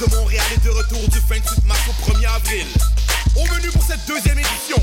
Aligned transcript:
de 0.00 0.16
Montréal 0.16 0.46
est 0.54 0.64
de 0.64 0.70
retour 0.70 1.08
du 1.08 1.18
28 1.28 1.66
mars 1.66 1.80
au 1.88 2.10
1er 2.12 2.34
avril. 2.34 2.66
Au 3.36 3.44
menu 3.54 3.68
pour 3.70 3.82
cette 3.82 4.04
deuxième 4.06 4.38
édition, 4.38 4.82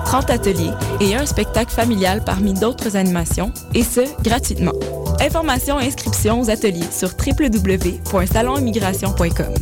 30 0.11 0.29
ateliers 0.29 0.69
et 0.99 1.15
un 1.15 1.25
spectacle 1.25 1.73
familial 1.73 2.21
parmi 2.25 2.53
d'autres 2.53 2.97
animations, 2.97 3.53
et 3.73 3.81
ce, 3.81 4.01
gratuitement. 4.21 4.73
Informations 5.21 5.79
et 5.79 5.87
inscriptions 5.87 6.41
aux 6.41 6.49
ateliers 6.49 6.91
sur 6.91 7.11
www.salonimmigration.com. 7.11 9.53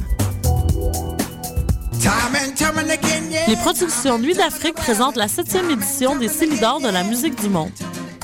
Les 3.47 3.55
productions 3.57 4.17
Nuit 4.17 4.33
d'Afrique 4.33 4.73
présentent 4.73 5.17
la 5.17 5.27
septième 5.27 5.69
édition 5.69 6.15
des 6.15 6.27
Célidors 6.27 6.81
de 6.81 6.89
la 6.89 7.03
musique 7.03 7.39
du 7.39 7.49
monde. 7.49 7.69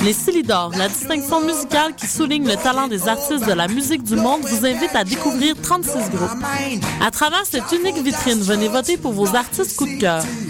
Les 0.04 0.14
Célidors, 0.14 0.72
la 0.76 0.88
distinction 0.88 1.46
musicale 1.46 1.94
qui 1.96 2.08
souligne 2.08 2.48
le 2.48 2.56
talent 2.56 2.88
des 2.88 3.08
artistes 3.08 3.46
de 3.46 3.54
la 3.54 3.68
musique 3.68 4.02
du 4.02 4.16
monde, 4.16 4.42
vous 4.42 4.66
invite 4.66 4.96
à 4.96 5.04
découvrir 5.04 5.54
36 5.62 6.10
groupes. 6.10 6.44
À 7.06 7.12
travers 7.12 7.46
cette 7.46 7.72
unique 7.72 8.02
vitrine, 8.04 8.42
venez 8.42 8.68
voter 8.68 8.98
pour 8.98 9.14
vos 9.14 9.36
artistes 9.36 9.76
coup 9.76 9.86
de 9.86 10.00
cœur. 10.00 10.24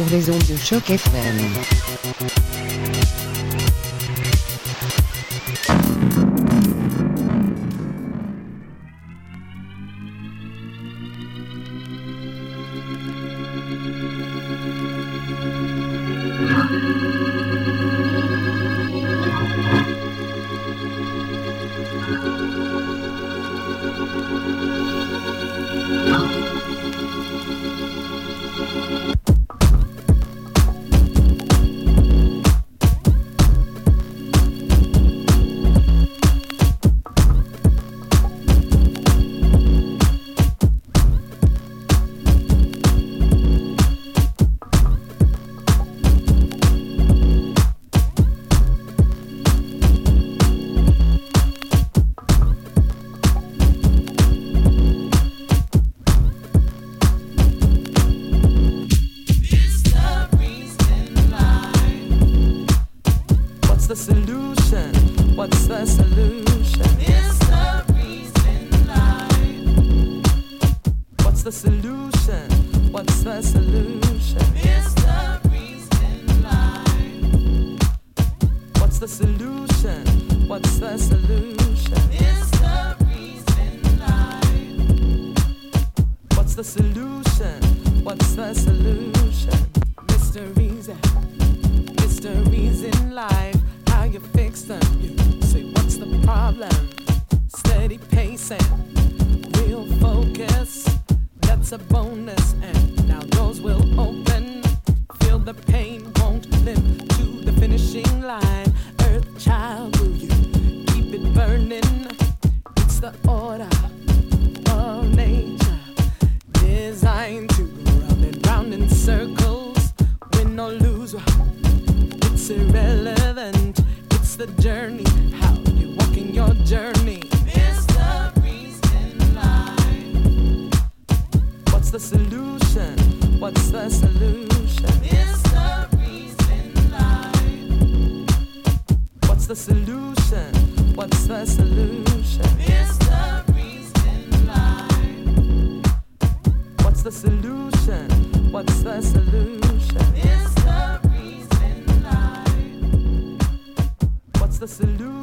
sur 0.00 0.16
les 0.16 0.30
ondes 0.30 0.46
de 0.48 0.56
choc 0.56 0.88
FM. 0.88 2.89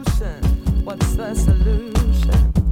Solution? 0.03 0.44
What's 0.85 1.15
the 1.15 1.33
solution? 1.33 2.66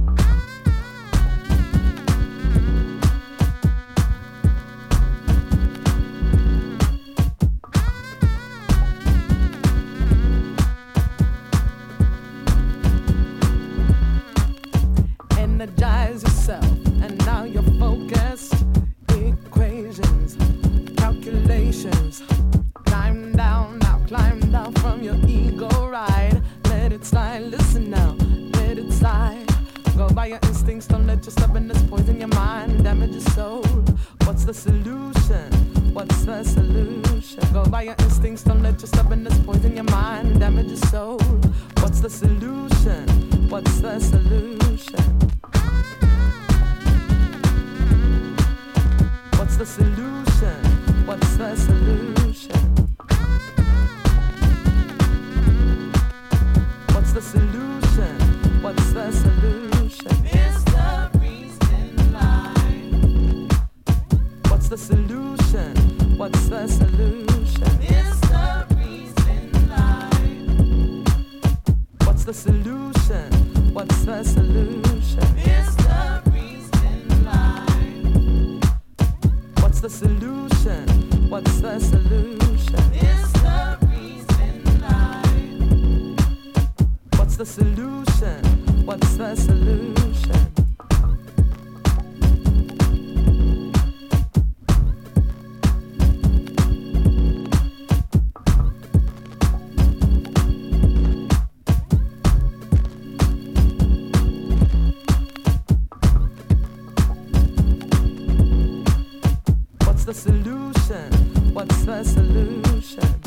What's 111.68 111.84
the 111.84 112.04
solution? 112.04 113.20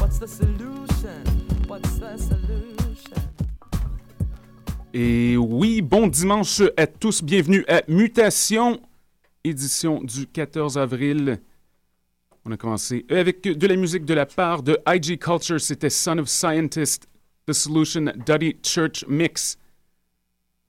What's 0.00 0.18
the 0.18 0.26
solution? 0.26 1.24
What's 1.68 1.98
the 1.98 2.16
solution? 2.16 3.22
Et 4.94 5.36
oui, 5.36 5.82
bon 5.82 6.06
dimanche 6.06 6.62
à 6.76 6.86
tous. 6.86 7.22
Bienvenue 7.22 7.64
à 7.68 7.82
Mutation, 7.88 8.80
édition 9.42 10.02
du 10.02 10.26
14 10.26 10.78
avril. 10.78 11.40
On 12.46 12.52
a 12.52 12.56
commencé 12.56 13.04
avec 13.10 13.42
de 13.42 13.66
la 13.66 13.76
musique 13.76 14.06
de 14.06 14.14
la 14.14 14.24
part 14.24 14.62
de 14.62 14.78
IG 14.86 15.18
Culture. 15.18 15.60
C'était 15.60 15.90
Son 15.90 16.18
of 16.18 16.28
Scientist, 16.28 17.08
The 17.46 17.52
Solution, 17.52 18.12
Duddy 18.24 18.56
Church 18.62 19.04
Mix. 19.06 19.58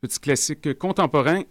Petit 0.02 0.19
classique 0.19 0.78
contemporain. 0.78 1.44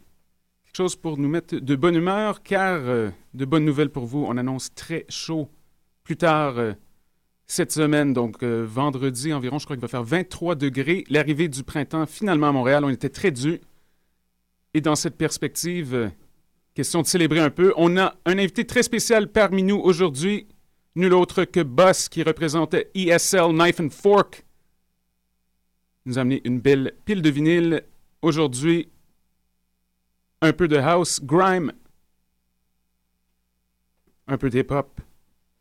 Chose 0.76 0.96
pour 0.96 1.18
nous 1.18 1.28
mettre 1.28 1.54
de 1.54 1.76
bonne 1.76 1.94
humeur, 1.94 2.42
car 2.42 2.80
euh, 2.80 3.10
de 3.32 3.44
bonnes 3.44 3.64
nouvelles 3.64 3.90
pour 3.90 4.06
vous. 4.06 4.24
On 4.26 4.36
annonce 4.36 4.74
très 4.74 5.06
chaud 5.08 5.48
plus 6.02 6.16
tard 6.16 6.58
euh, 6.58 6.72
cette 7.46 7.70
semaine, 7.70 8.12
donc 8.12 8.42
euh, 8.42 8.66
vendredi 8.66 9.32
environ, 9.32 9.60
je 9.60 9.66
crois 9.66 9.76
qu'il 9.76 9.82
va 9.82 9.86
faire 9.86 10.02
23 10.02 10.56
degrés. 10.56 11.04
L'arrivée 11.10 11.46
du 11.46 11.62
printemps 11.62 12.06
finalement 12.06 12.48
à 12.48 12.52
Montréal, 12.52 12.84
on 12.84 12.88
était 12.88 13.08
très 13.08 13.30
dû. 13.30 13.60
Et 14.74 14.80
dans 14.80 14.96
cette 14.96 15.16
perspective, 15.16 16.10
question 16.74 17.02
de 17.02 17.06
célébrer 17.06 17.38
un 17.38 17.50
peu, 17.50 17.72
on 17.76 17.96
a 17.96 18.16
un 18.26 18.36
invité 18.36 18.66
très 18.66 18.82
spécial 18.82 19.28
parmi 19.28 19.62
nous 19.62 19.78
aujourd'hui, 19.78 20.48
nul 20.96 21.14
autre 21.14 21.44
que 21.44 21.60
Boss 21.60 22.08
qui 22.08 22.24
représente 22.24 22.74
ESL 22.96 23.52
Knife 23.52 23.78
and 23.78 23.90
Fork. 23.90 24.44
Il 26.04 26.08
nous 26.08 26.18
a 26.18 26.22
amené 26.22 26.42
une 26.44 26.58
belle 26.58 26.94
pile 27.04 27.22
de 27.22 27.30
vinyle. 27.30 27.84
Aujourd'hui, 28.22 28.88
un 30.44 30.52
peu 30.52 30.68
de 30.68 30.76
house, 30.76 31.20
grime, 31.22 31.72
un 34.26 34.36
peu 34.36 34.50
d'hip-hop, 34.50 35.00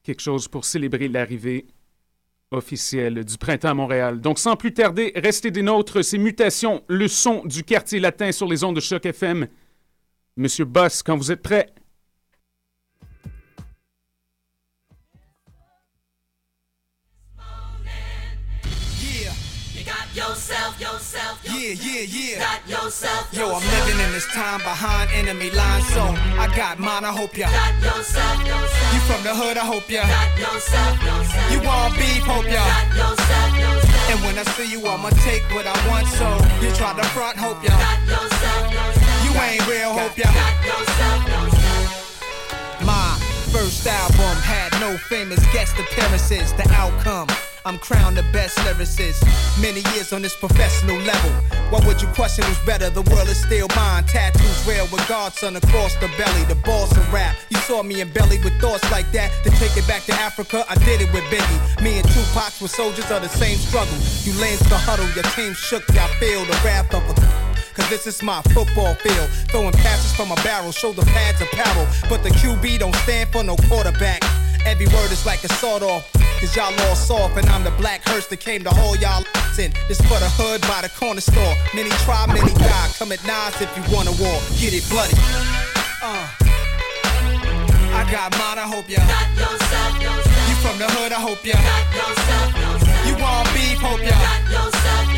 quelque 0.03 0.21
chose 0.21 0.49
pour 0.49 0.65
célébrer 0.65 1.07
l'arrivée 1.07 1.67
officielle 2.51 3.23
du 3.23 3.37
printemps 3.37 3.69
à 3.69 3.73
Montréal. 3.73 4.19
Donc, 4.19 4.39
sans 4.39 4.57
plus 4.57 4.73
tarder, 4.73 5.13
restez 5.15 5.51
des 5.51 5.61
nôtres. 5.61 6.03
C'est 6.03 6.17
Mutation, 6.17 6.83
le 6.87 7.07
son 7.07 7.45
du 7.45 7.63
quartier 7.63 8.01
latin 8.01 8.33
sur 8.33 8.45
les 8.47 8.65
ondes 8.65 8.75
de 8.75 8.81
Choc 8.81 9.05
FM. 9.05 9.47
Monsieur 10.35 10.65
Boss, 10.65 11.01
quand 11.01 11.15
vous 11.15 11.31
êtes 11.31 11.41
prêt. 11.41 11.73
Yeah, 21.73 22.05
yeah, 22.05 22.39
got 22.39 22.69
yourself, 22.69 23.33
Yo, 23.33 23.49
I'm 23.49 23.61
living 23.61 23.99
in 24.05 24.11
this 24.13 24.27
time 24.27 24.59
behind 24.59 25.09
enemy 25.13 25.49
lines, 25.51 25.87
so 25.89 26.01
I 26.37 26.51
got 26.55 26.77
mine. 26.79 27.03
I 27.03 27.11
hope 27.11 27.37
ya. 27.37 27.49
got 27.49 27.73
yourself, 27.81 28.37
You 28.93 28.99
from 29.09 29.23
the 29.23 29.33
hood? 29.33 29.57
I 29.57 29.65
hope 29.65 29.89
ya. 29.89 30.05
got 30.05 30.29
yourself, 30.37 31.51
You 31.51 31.59
want 31.65 31.95
beef? 31.95 32.23
Hope 32.23 32.45
ya. 32.45 32.61
got 32.61 32.87
yourself, 32.93 34.09
And 34.11 34.19
when 34.23 34.37
I 34.37 34.43
see 34.53 34.69
you, 34.69 34.85
I'ma 34.85 35.09
take 35.25 35.43
what 35.55 35.65
I 35.65 35.75
want. 35.89 36.07
So 36.07 36.27
you 36.61 36.69
try 36.75 36.93
to 36.93 37.05
front? 37.15 37.37
Hope 37.37 37.63
ya. 37.63 37.73
got 37.73 37.99
yourself, 38.05 38.73
yourself, 38.73 39.25
You 39.25 39.31
ain't 39.41 39.67
real? 39.67 39.93
Hope 39.93 40.17
ya. 40.17 41.62
First 43.53 43.85
album 43.85 44.35
had 44.41 44.71
no 44.81 44.97
famous 44.97 45.39
guest 45.53 45.77
appearances. 45.77 46.51
The 46.53 46.67
outcome. 46.71 47.27
I'm 47.65 47.77
crowned 47.77 48.17
the 48.17 48.23
best 48.33 48.57
lyricist. 48.65 49.21
Many 49.61 49.81
years 49.93 50.11
on 50.11 50.21
this 50.21 50.35
professional 50.35 50.97
level. 50.97 51.31
Why 51.69 51.79
would 51.85 52.01
you 52.01 52.07
question 52.09 52.43
who's 52.43 52.59
better? 52.65 52.89
The 52.89 53.03
world 53.03 53.29
is 53.29 53.37
still 53.37 53.67
mine. 53.75 54.03
Tattoos 54.05 54.67
rare 54.67 54.83
with 54.91 55.07
Godson 55.07 55.55
across 55.55 55.93
the 56.01 56.09
belly. 56.17 56.43
The 56.45 56.55
boss 56.65 56.91
of 56.97 57.13
rap. 57.13 57.35
You 57.51 57.57
saw 57.57 57.83
me 57.83 58.01
in 58.01 58.11
belly 58.11 58.39
with 58.43 58.59
thoughts 58.59 58.89
like 58.91 59.09
that. 59.11 59.31
To 59.43 59.49
take 59.61 59.77
it 59.77 59.87
back 59.87 60.03
to 60.05 60.13
Africa, 60.13 60.65
I 60.67 60.75
did 60.83 61.01
it 61.01 61.13
with 61.13 61.23
Biggie. 61.25 61.81
Me 61.81 61.99
and 61.99 62.07
Tupac 62.09 62.59
were 62.59 62.67
soldiers 62.67 63.09
of 63.11 63.21
the 63.21 63.29
same 63.29 63.57
struggle. 63.57 63.97
You 64.25 64.33
lanes 64.41 64.61
can 64.67 64.79
huddle, 64.81 65.09
your 65.13 65.29
team 65.35 65.53
shook. 65.53 65.87
Y'all 65.93 66.07
feel 66.19 66.43
the 66.43 66.59
wrath 66.65 66.93
of 66.93 67.03
a 67.07 67.42
Cause 67.73 67.89
this 67.89 68.05
is 68.07 68.21
my 68.21 68.41
football 68.53 68.93
field. 68.95 69.29
Throwing 69.49 69.73
passes 69.73 70.13
from 70.15 70.31
a 70.31 70.35
barrel, 70.43 70.71
shoulder 70.71 71.01
pads 71.03 71.41
apparel. 71.41 71.87
But 72.09 72.21
the 72.23 72.29
QB 72.29 72.79
don't 72.79 72.95
stand 72.97 73.31
for 73.31 73.43
no 73.43 73.55
quarterback. 73.67 74.21
Every 74.65 74.85
word 74.87 75.11
is 75.11 75.25
like 75.25 75.43
a 75.43 75.49
sawed 75.53 75.83
off. 75.83 76.11
Cause 76.39 76.55
y'all 76.55 76.73
all 76.87 76.95
soft, 76.95 77.37
and 77.37 77.47
I'm 77.49 77.63
the 77.63 77.71
black 77.71 78.01
hearse 78.07 78.27
that 78.27 78.39
came 78.39 78.63
to 78.63 78.69
haul 78.69 78.95
y'all 78.97 79.23
in. 79.57 79.71
This 79.87 79.97
for 80.01 80.19
the 80.19 80.29
hood 80.37 80.61
by 80.61 80.81
the 80.81 80.89
corner 80.89 81.21
store. 81.21 81.55
Many 81.73 81.89
try, 82.05 82.25
many 82.27 82.53
die. 82.53 82.89
Come 82.99 83.11
at 83.11 83.25
nines 83.25 83.59
if 83.61 83.71
you 83.77 83.83
wanna 83.95 84.11
war. 84.21 84.37
Get 84.59 84.73
it 84.73 84.85
bloody. 84.89 85.15
Uh. 86.03 86.27
I 87.93 88.09
got 88.11 88.31
mine, 88.37 88.57
I 88.57 88.67
hope 88.67 88.89
ya. 88.89 88.97
Got 89.05 89.29
yourself, 89.37 90.01
yourself, 90.01 90.49
You 90.49 90.55
from 90.65 90.77
the 90.79 90.89
hood, 90.97 91.11
I 91.13 91.21
hope 91.21 91.45
ya. 91.45 91.53
got 91.53 91.85
yourself, 91.93 92.49
yourself, 92.57 93.07
You 93.07 93.13
want 93.21 93.47
beef, 93.53 93.77
hope 93.79 94.01
ya. 94.01 94.17
yourself, 94.49 95.12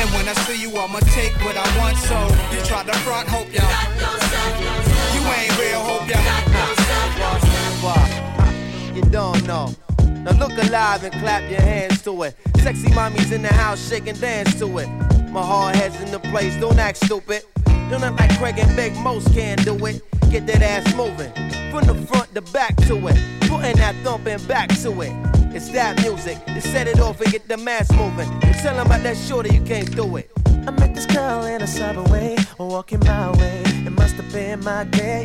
And 0.00 0.08
when 0.14 0.28
I 0.28 0.34
see 0.46 0.62
you, 0.62 0.70
I'ma 0.76 1.00
take 1.10 1.34
what 1.44 1.56
I 1.56 1.66
want. 1.78 1.96
So 1.98 2.16
you 2.54 2.62
try 2.64 2.84
to 2.84 2.94
front, 3.00 3.28
hope 3.28 3.52
ya. 3.52 3.60
got 3.60 3.90
yourself, 3.98 4.60
yourself, 4.60 5.14
You 5.14 5.22
ain't 5.36 5.58
real, 5.58 5.80
hope 5.80 6.08
ya. 6.08 6.16
got 6.22 6.46
yourself, 6.46 7.18
yourself. 7.18 8.96
You 8.96 9.02
don't 9.10 9.44
know. 9.46 9.74
Now 10.22 10.32
look 10.32 10.52
alive 10.62 11.04
and 11.04 11.12
clap 11.14 11.48
your 11.50 11.60
hands 11.60 12.02
to 12.02 12.22
it. 12.22 12.36
Sexy 12.62 12.88
mommies 12.88 13.32
in 13.32 13.42
the 13.42 13.52
house, 13.52 13.88
shake 13.88 14.06
and 14.06 14.20
dance 14.20 14.58
to 14.58 14.78
it. 14.78 14.88
My 15.30 15.42
hard 15.42 15.76
head's 15.76 16.00
in 16.00 16.10
the 16.10 16.20
place, 16.20 16.56
don't 16.56 16.78
act 16.78 16.98
stupid. 16.98 17.42
Don't 17.90 18.02
act 18.02 18.18
like 18.20 18.38
Craig 18.38 18.58
and 18.58 18.76
Big, 18.76 18.94
most 18.96 19.32
can 19.32 19.56
do 19.58 19.74
it. 19.86 20.02
Get 20.30 20.46
that 20.46 20.62
ass 20.62 20.94
moving, 20.94 21.32
from 21.70 21.86
the 21.86 21.94
front 22.06 22.34
to 22.34 22.42
back 22.52 22.76
to 22.86 22.96
it. 23.08 23.16
Putting 23.48 23.76
that 23.76 23.94
thumping 24.04 24.44
back 24.46 24.68
to 24.82 25.00
it. 25.02 25.37
It's 25.54 25.68
that 25.70 26.00
music, 26.02 26.44
to 26.46 26.60
set 26.60 26.86
it 26.86 27.00
off 27.00 27.20
and 27.20 27.32
get 27.32 27.48
the 27.48 27.56
mass 27.56 27.90
moving. 27.92 28.30
And 28.42 28.54
tell 28.62 28.78
'em 28.78 28.86
about 28.86 29.02
that 29.02 29.16
shorty 29.16 29.54
you 29.54 29.62
can't 29.62 29.90
do 29.94 30.16
it. 30.16 30.30
I 30.66 30.70
met 30.70 30.94
this 30.94 31.06
girl 31.06 31.44
in 31.44 31.62
a 31.62 31.66
subway, 31.66 32.36
walking 32.58 33.00
my 33.00 33.30
way. 33.38 33.62
It 33.86 33.92
must 33.92 34.16
have 34.16 34.30
been 34.32 34.62
my 34.62 34.84
day. 34.84 35.24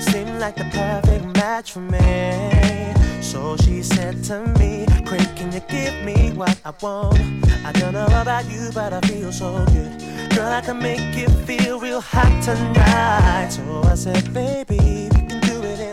Seemed 0.00 0.38
like 0.38 0.56
the 0.56 0.64
perfect 0.72 1.24
match 1.36 1.72
for 1.72 1.80
me. 1.80 2.92
So 3.20 3.56
she 3.56 3.82
said 3.82 4.22
to 4.24 4.46
me, 4.58 4.86
Craig, 5.06 5.28
can 5.34 5.50
you 5.52 5.60
give 5.68 5.94
me 6.04 6.30
what 6.32 6.56
I 6.64 6.72
want? 6.80 7.18
I 7.64 7.72
don't 7.72 7.92
know 7.92 8.06
about 8.06 8.44
you, 8.50 8.70
but 8.72 8.92
I 8.92 9.00
feel 9.00 9.32
so 9.32 9.64
good. 9.74 9.92
Girl, 10.34 10.52
I 10.52 10.60
can 10.60 10.78
make 10.78 11.16
you 11.16 11.28
feel 11.46 11.80
real 11.80 12.00
hot 12.00 12.42
tonight. 12.42 13.48
So 13.50 13.82
I 13.84 13.94
said, 13.96 14.32
baby, 14.32 15.08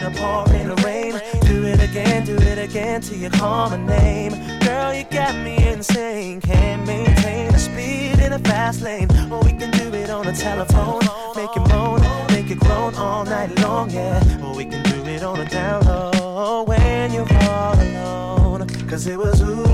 can 0.01 0.13
do 0.13 0.19
it 0.19 0.61
in 0.61 0.71
a 0.71 0.75
pouring 0.75 0.83
rain. 0.83 1.21
Do 1.41 1.65
it 1.65 1.79
again, 1.79 2.25
do 2.25 2.35
it 2.35 2.57
again 2.57 3.01
till 3.01 3.17
you 3.17 3.29
call 3.29 3.69
my 3.69 3.77
name. 3.77 4.31
Girl, 4.59 4.93
you 4.93 5.03
got 5.05 5.35
me 5.35 5.67
insane. 5.67 6.41
Can't 6.41 6.85
maintain 6.85 7.51
the 7.51 7.59
speed 7.59 8.19
in 8.19 8.33
a 8.33 8.39
fast 8.39 8.81
lane. 8.81 9.09
Or 9.31 9.41
we 9.43 9.53
can 9.53 9.71
do 9.71 9.93
it 9.93 10.09
on 10.09 10.25
the 10.25 10.33
telephone. 10.33 11.01
Make 11.35 11.55
it 11.55 11.69
moan, 11.69 12.01
make 12.29 12.49
it 12.49 12.59
groan 12.59 12.95
all 12.95 13.25
night 13.25 13.57
long, 13.59 13.89
yeah. 13.89 14.21
Or 14.43 14.55
we 14.55 14.65
can 14.65 14.83
do 14.83 15.05
it 15.09 15.23
on 15.23 15.39
the 15.39 15.45
down 15.45 15.85
low 15.85 16.63
when 16.63 17.13
you're 17.13 17.27
all 17.43 17.75
alone. 17.75 18.67
Cause 18.89 19.07
it 19.07 19.17
was 19.17 19.41
ooh 19.41 19.70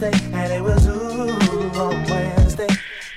Tuesday, 0.00 0.32
and 0.32 0.52
it 0.52 0.62
was 0.62 0.86
ooh 0.86 1.30
on 1.78 2.04
Wednesday. 2.04 2.68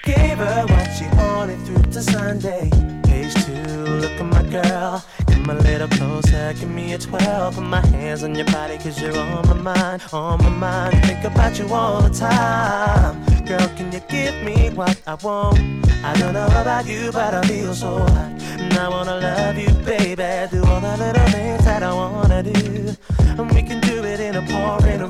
Gave 0.04 0.38
her 0.38 0.66
what 0.68 0.88
she 0.98 1.06
wanted 1.16 1.60
through 1.66 1.92
to 1.92 2.02
Sunday. 2.02 2.70
Page 3.04 3.34
two, 3.46 3.86
look 4.02 4.12
at 4.12 4.26
my 4.26 4.44
girl. 4.44 5.04
Come 5.28 5.50
a 5.50 5.54
little 5.56 5.88
closer, 5.88 6.54
give 6.54 6.70
me 6.70 6.94
a 6.94 6.98
12. 6.98 7.56
Put 7.56 7.64
my 7.64 7.86
hands 7.88 8.24
on 8.24 8.36
your 8.36 8.46
body, 8.46 8.78
cause 8.78 9.02
you're 9.02 9.18
on 9.18 9.48
my 9.48 9.74
mind, 9.74 10.04
on 10.12 10.40
my 10.44 10.50
mind. 10.50 11.06
Think 11.06 11.24
about 11.24 11.58
you 11.58 11.74
all 11.74 12.02
the 12.02 12.10
time. 12.10 13.24
Girl, 13.46 13.68
can 13.78 13.92
you 13.92 14.02
give 14.10 14.36
me 14.44 14.70
what 14.72 15.02
I 15.08 15.16
want? 15.16 15.60
I 16.04 16.14
don't 16.20 16.34
know 16.34 16.48
about 16.48 16.86
you, 16.86 17.12
but 17.12 17.34
I 17.34 17.42
feel 17.48 17.74
so 17.74 18.00
hot. 18.00 18.32
And 18.60 18.74
I 18.74 18.90
wanna 18.90 19.20
love 19.20 19.58
you, 19.58 19.70
baby. 19.86 20.50
Do 20.52 20.64
all 20.66 20.82
the 20.82 20.98
little 20.98 21.28
things 21.30 21.64
that 21.64 21.82
I 21.84 21.94
wanna 21.94 22.44
do. 22.44 22.96
And 23.20 23.50
we 23.52 23.64
can 23.64 23.80
do 23.82 24.04
it 24.04 24.20
in 24.20 24.36
a 24.36 24.42
pouring 24.42 25.02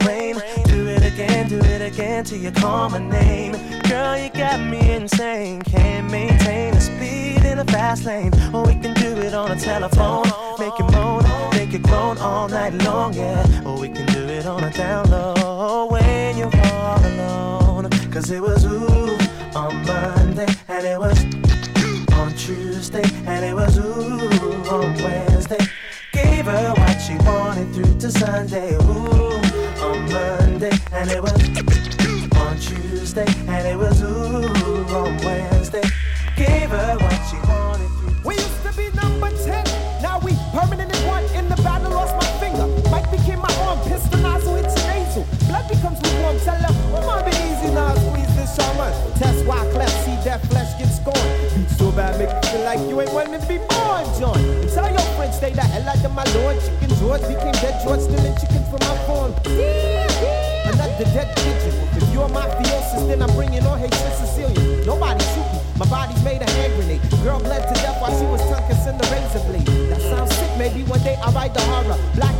again, 1.44 1.60
do 1.60 1.66
it 1.68 1.82
again 1.82 2.24
till 2.24 2.38
you 2.38 2.52
call 2.52 2.90
my 2.90 3.00
name. 3.00 3.54
Girl, 3.84 4.18
you 4.18 4.30
got 4.30 4.60
me 4.60 4.92
insane. 4.92 5.62
Can't 5.64 6.10
maintain 6.12 6.74
the 6.74 6.82
speed 6.82 7.44
in 7.46 7.60
a 7.60 7.66
fast 7.66 8.06
lane. 8.06 8.32
Or 8.54 8.66
we 8.66 8.76
can 8.76 8.94
do 8.94 9.18
it 9.22 9.34
on 9.34 9.52
a 9.52 9.60
telephone. 9.60 10.26
Make 10.60 10.80
it 10.80 10.92
moan, 10.92 11.24
make 11.52 11.74
it 11.74 11.84
groan 11.84 12.18
all 12.20 12.48
night 12.48 12.74
long, 12.84 13.14
yeah. 13.14 13.64
Or 13.66 13.80
we 13.80 13.90
can 13.90 14.06
do 14.08 14.24
it 14.24 14.46
on 14.46 14.64
a 14.64 14.72
down 14.72 15.10
low 15.10 15.88
when 15.92 16.38
you're 16.38 16.52
all 16.66 17.06
alone. 17.06 17.90
Cause 18.12 18.30
it 18.30 18.42
was 18.42 18.66
ooh 18.66 19.18
on 19.56 19.86
Monday, 19.86 20.48
and 20.68 20.86
it 20.86 21.00
was 21.00 21.20
on 22.14 22.32
Tuesday, 22.36 23.04
and 23.26 23.44
it 23.44 23.56
was 23.56 23.78
ooh 23.78 24.70
on 24.70 24.94
Wednesday. 25.02 25.58
Gave 26.12 26.46
her 26.46 26.74
what 26.78 26.98
she 27.02 27.16
wanted 27.26 27.74
through 27.74 27.98
to 28.00 28.12
Sunday, 28.12 28.76
ooh 28.76 29.42
on 29.82 30.00
Monday, 30.12 30.43
and 30.64 31.12
it 31.12 31.22
was 31.22 31.34
on 32.40 32.56
Tuesday, 32.58 33.26
and 33.48 33.68
it 33.68 33.76
was 33.76 34.02
ooh 34.02 34.48
on 34.96 35.18
Wednesday. 35.18 35.84
Gave 36.38 36.70
her 36.70 36.96
what 37.00 37.20
she 37.28 37.36
wanted. 37.52 37.92
We 38.24 38.36
used 38.36 38.64
to 38.64 38.72
be 38.72 38.88
number 38.96 39.30
10. 39.44 39.66
Now 40.02 40.20
we 40.20 40.32
permanent 40.56 40.96
in 40.96 41.08
one. 41.08 41.26
In 41.36 41.50
the 41.50 41.58
battle, 41.58 41.92
lost 41.92 42.16
my 42.16 42.40
finger. 42.40 42.68
Mike 42.90 43.12
became 43.12 43.40
my 43.40 43.54
arm. 43.68 43.80
Pistol 43.90 44.20
nozzle 44.20 44.56
hits 44.56 44.76
nasal. 44.88 45.28
Blood 45.48 45.68
becomes 45.68 46.00
lukewarm. 46.00 46.40
Tell 46.40 46.56
her, 46.56 46.74
oh, 46.96 47.04
my 47.08 47.22
be 47.28 47.36
easy 47.44 47.68
now. 47.76 47.94
Squeeze 47.96 48.34
this 48.38 48.56
shaman. 48.56 48.94
Test 49.20 49.46
why 49.46 49.68
cleft. 49.74 50.06
See 50.06 50.16
that 50.24 50.46
flesh 50.48 50.72
get 50.80 50.88
scorned. 50.88 51.70
So 51.76 51.92
bad, 51.92 52.18
make 52.18 52.32
you 52.32 52.52
feel 52.52 52.64
like 52.64 52.80
you 52.88 53.02
ain't 53.02 53.12
wanting 53.12 53.42
to 53.42 53.48
be 53.48 53.58
born, 53.58 54.08
John. 54.16 54.40
Tell 54.72 54.88
your 54.88 55.08
friends, 55.20 55.36
stay 55.36 55.52
the 55.52 55.62
hell 55.62 55.90
out 55.90 56.06
of 56.06 56.14
my 56.14 56.24
lord. 56.40 56.56
Chicken 56.64 56.96
George 56.96 57.22
became 57.28 57.52
dead 57.60 57.84
George, 57.84 58.00
stealing 58.00 58.36
chickens 58.40 58.68
from 58.72 58.80
my 58.88 58.96
farm. 59.04 59.34
Another 59.44 60.43
dead 61.02 61.36
pigeon. 61.36 61.74
If 61.98 62.14
you're 62.14 62.30
mafiosis, 62.30 63.08
then 63.08 63.22
I'm 63.22 63.34
bringing 63.36 63.66
on 63.66 63.80
hatred 63.80 64.14
Sicilian. 64.14 64.86
Nobody 64.86 65.24
shoot 65.34 65.48
me. 65.54 65.60
My 65.78 65.86
body's 65.90 66.24
made 66.24 66.42
a 66.42 66.50
hand 66.50 66.74
grenade. 66.76 67.02
Girl 67.24 67.40
bled 67.40 67.68
to 67.68 67.74
death 67.82 68.02
while 68.02 68.14
she 68.18 68.26
was 68.26 68.42
tongue 68.50 68.66
kissing 68.68 68.98
the 68.98 69.08
razor 69.10 69.42
blade. 69.50 69.66
That 69.90 70.02
sounds 70.02 70.36
sick. 70.36 70.52
Maybe 70.58 70.84
one 70.84 71.02
day 71.02 71.18
I'll 71.22 71.34
write 71.34 71.54
the 71.54 71.62
horror. 71.62 71.98
Blackula 72.14 72.33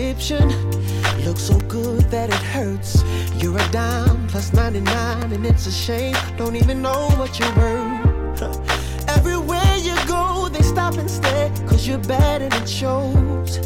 prescription. 0.00 0.48
Looks 1.24 1.42
so 1.42 1.58
good 1.68 2.00
that 2.10 2.30
it 2.30 2.42
hurts. 2.54 3.04
You're 3.36 3.58
a 3.58 3.68
dime 3.70 4.26
plus 4.28 4.52
99, 4.52 5.32
and 5.32 5.44
it's 5.44 5.66
a 5.66 5.70
shame. 5.70 6.16
Don't 6.36 6.56
even 6.56 6.80
know 6.80 7.08
what 7.18 7.38
you're 7.38 7.54
worth. 7.56 8.42
Everywhere 9.08 9.76
you 9.76 9.94
go, 10.06 10.48
they 10.48 10.62
stop 10.62 10.94
and 10.94 11.10
stare, 11.10 11.50
cause 11.68 11.86
you're 11.86 11.98
bad 11.98 12.40
and 12.40 12.54
it 12.54 12.68
shows. 12.68 13.60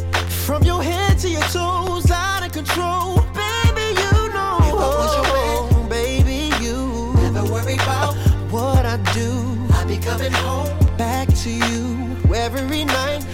From 0.45 0.63
your 0.63 0.83
head 0.83 1.17
to 1.19 1.29
your 1.29 1.47
toes, 1.53 2.11
out 2.11 2.45
of 2.45 2.51
control. 2.51 3.21
Baby, 3.33 3.87
you 4.03 4.13
know. 4.35 4.57
If 4.69 4.75
I 4.75 4.89
was 4.99 5.11
your 5.17 5.27
man, 5.33 5.89
baby, 5.89 6.51
you. 6.63 7.13
Never 7.21 7.43
worry 7.51 7.75
about 7.75 8.13
what 8.51 8.85
I 8.85 8.97
do. 9.13 9.31
I'll 9.75 9.87
be 9.87 9.97
coming 9.97 10.33
home 10.33 10.97
back 10.97 11.29
to 11.43 11.49
you 11.49 12.15
every 12.33 12.83
night 12.83 13.25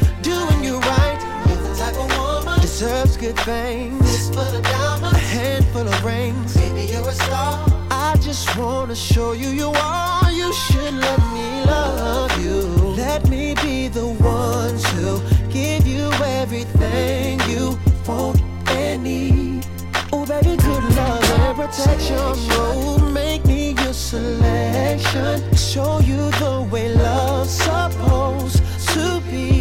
deserves 2.81 3.15
good 3.15 3.37
things. 3.41 4.29
For 4.29 4.43
the 4.55 4.59
diamonds, 4.63 5.15
a 5.15 5.19
handful 5.19 5.87
of 5.87 6.03
rings. 6.03 6.57
Baby, 6.57 6.91
you're 6.91 7.07
a 7.07 7.13
star. 7.13 7.63
I 7.91 8.15
just 8.19 8.57
wanna 8.57 8.95
show 8.95 9.33
you 9.33 9.49
you 9.49 9.69
are. 9.69 10.31
You 10.31 10.51
should 10.51 10.95
let 10.95 11.19
me 11.35 11.63
love 11.65 12.33
you. 12.43 12.61
Let 13.03 13.29
me 13.29 13.53
be 13.61 13.87
the 13.87 14.07
one 14.07 14.75
to 14.93 15.21
give 15.51 15.85
you 15.85 16.09
everything 16.41 17.39
you 17.47 17.77
want 18.07 18.41
and 18.69 19.03
need. 19.03 19.63
Oh, 20.11 20.25
baby, 20.25 20.57
good 20.57 20.83
love 20.95 21.23
and 21.45 21.55
protection. 21.55 22.17
Oh, 22.17 22.97
make 23.13 23.45
me 23.45 23.75
your 23.83 23.93
selection. 23.93 25.55
Show 25.55 25.99
you 25.99 26.31
the 26.43 26.67
way 26.71 26.95
love's 26.95 27.51
supposed 27.51 28.57
to 28.93 29.21
be. 29.29 29.60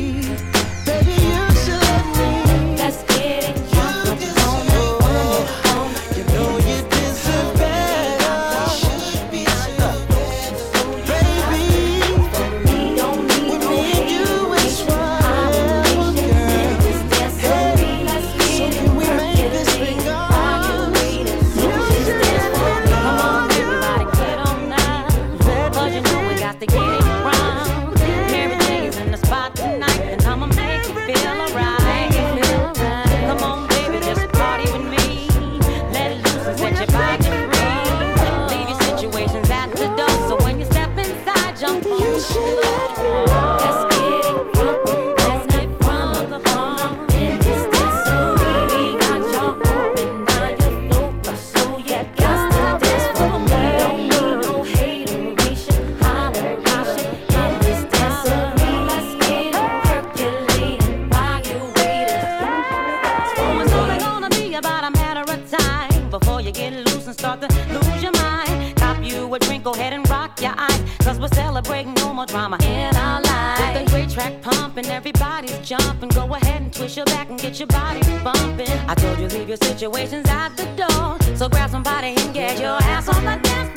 Get 77.41 77.59
your 77.59 77.67
body 77.69 78.01
bumping. 78.23 78.69
I 78.89 78.95
told 78.95 79.19
you 79.19 79.27
leave 79.29 79.49
your 79.49 79.57
situations 79.57 80.27
at 80.29 80.51
the 80.57 80.65
door. 80.77 81.37
So 81.37 81.49
grab 81.49 81.71
somebody 81.71 82.09
and 82.09 82.35
get 82.35 82.61
your 82.61 82.79
ass 82.83 83.09
on 83.09 83.25
the 83.25 83.37
dance 83.43 83.70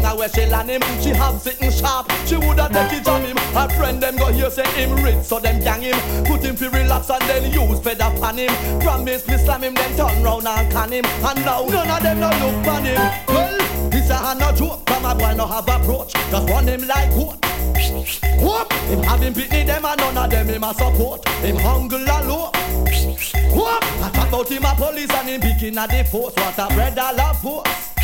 ground 0.00 0.18
where 0.18 0.28
she 0.28 0.46
land 0.46 0.70
him. 0.70 0.82
She 1.02 1.10
have 1.10 1.40
sitting 1.40 1.70
sharp, 1.70 2.10
she 2.26 2.36
woulda 2.36 2.68
take 2.72 2.98
it 2.98 3.04
from 3.04 3.22
him. 3.22 3.36
Her 3.54 3.68
friend 3.76 4.02
them 4.02 4.16
go 4.16 4.32
here 4.32 4.50
say 4.50 4.66
him 4.72 4.94
rich, 5.02 5.24
so 5.24 5.38
them 5.38 5.60
gang 5.60 5.82
him. 5.82 5.98
Put 6.24 6.42
him 6.42 6.56
fi 6.56 6.68
relax 6.68 7.10
and 7.10 7.22
then 7.22 7.52
use 7.52 7.80
feather 7.80 8.10
pan 8.20 8.38
him. 8.38 8.80
Promise 8.80 9.26
me 9.28 9.38
slam 9.38 9.62
him, 9.62 9.74
then 9.74 9.96
turn 9.96 10.22
round 10.22 10.46
and 10.46 10.72
can 10.72 10.92
him. 10.92 11.04
And 11.04 11.44
now 11.44 11.64
none 11.64 11.90
of 11.90 12.02
them 12.02 12.20
no 12.20 12.28
look 12.28 12.64
pan 12.64 12.84
him. 12.84 13.00
Well, 13.28 13.90
this 13.90 14.10
a 14.10 14.34
no 14.34 14.52
joke, 14.52 14.84
come 14.86 15.04
a 15.04 15.14
boy 15.14 15.34
no 15.34 15.46
have 15.46 15.68
approach. 15.68 16.12
Just 16.12 16.48
run 16.48 16.66
him 16.66 16.86
like 16.86 17.10
what? 17.14 17.44
Whoop! 18.40 18.72
Him 18.72 19.02
having 19.02 19.34
pitney 19.34 19.66
them 19.66 19.84
and 19.84 19.98
none 19.98 20.16
of 20.16 20.30
them 20.30 20.48
him 20.48 20.64
a 20.64 20.74
support. 20.74 21.26
Him 21.40 21.56
hungry 21.56 22.04
low. 22.04 22.50
Whoop! 23.54 23.82
I 24.02 24.10
talk 24.12 24.28
about 24.28 24.48
him 24.48 24.64
a 24.64 24.74
police 24.74 25.10
and 25.10 25.28
him 25.28 25.40
picking 25.40 25.78
at 25.78 25.90
the 25.90 26.04
force. 26.04 26.34
What 26.36 26.58
a 26.58 26.74
bread 26.74 26.98
I 26.98 27.12
love 27.12 27.40
force. 27.40 27.97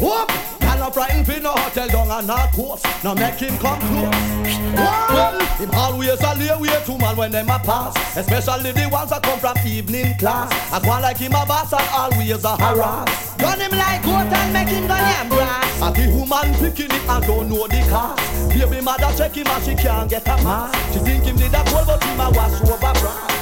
Whoop! 0.00 0.30
Y'all 0.60 0.78
not 0.78 0.94
frightened 0.94 1.24
for 1.24 1.40
no 1.40 1.52
hotel 1.52 1.88
down 1.88 2.10
on 2.10 2.28
our 2.28 2.48
coast. 2.48 2.84
Now 3.04 3.14
make 3.14 3.34
him 3.34 3.56
come 3.58 3.78
close. 3.78 4.14
Well, 4.74 5.40
him 5.56 5.70
always 5.72 6.20
a 6.20 6.34
lay 6.34 6.56
way 6.60 6.82
to 6.84 6.98
man 6.98 7.16
when 7.16 7.30
them 7.30 7.48
a 7.48 7.58
pass. 7.60 7.94
Especially 8.16 8.72
the 8.72 8.88
ones 8.90 9.10
that 9.10 9.22
come 9.22 9.38
from 9.38 9.56
evening 9.64 10.16
class. 10.18 10.50
I 10.72 10.80
go 10.80 10.88
like 11.00 11.18
him 11.18 11.32
a 11.32 11.46
boss 11.46 11.72
and 11.72 11.88
always 11.92 12.44
a 12.44 12.56
harass. 12.56 13.36
Run 13.40 13.60
him 13.60 13.70
like 13.70 14.02
goat 14.02 14.32
and 14.34 14.52
make 14.52 14.68
him 14.68 14.86
go 14.88 14.96
yam 14.96 15.28
grass. 15.28 15.82
And 15.82 15.94
the 15.94 16.08
woman 16.16 16.54
picking 16.58 16.90
it 16.90 17.08
and 17.08 17.24
don't 17.24 17.48
know 17.48 17.66
the 17.68 17.86
cost. 17.88 18.48
Baby 18.48 18.80
mother 18.80 19.12
check 19.16 19.34
him 19.34 19.46
and 19.46 19.64
she 19.64 19.74
can't 19.76 20.10
get 20.10 20.26
a 20.26 20.36
mask. 20.42 20.92
She 20.92 20.98
think 21.00 21.24
him 21.24 21.36
did 21.36 21.54
a 21.54 21.62
cold 21.66 21.86
but 21.86 22.02
him 22.02 22.20
a 22.20 22.30
wash 22.30 22.60
over 22.62 22.92
brass. 22.98 23.34